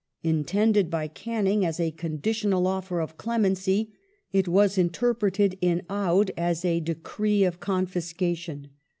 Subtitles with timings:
[0.23, 3.93] Intended by Canning as a conditional offer of clemency
[4.33, 8.71] it was interpreted in Oudh as a decree of confiscation.